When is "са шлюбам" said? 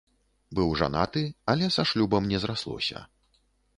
1.75-2.23